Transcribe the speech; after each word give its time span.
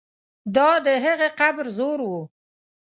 دا 0.55 0.69
د 0.85 0.87
هغه 1.05 1.27
قبر 1.39 1.65
زور 1.77 1.99
وو. 2.09 2.21